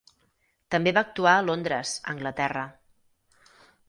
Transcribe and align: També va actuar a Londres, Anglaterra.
També 0.75 0.93
va 0.97 1.03
actuar 1.07 1.33
a 1.33 1.43
Londres, 1.49 1.91
Anglaterra. 2.15 2.65